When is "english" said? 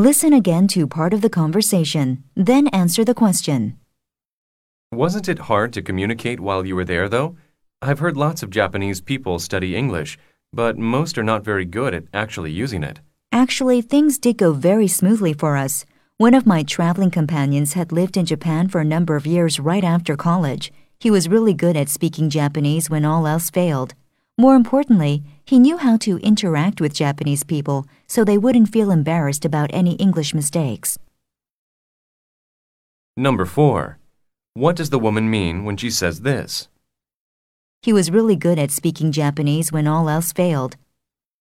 9.76-10.18, 29.96-30.32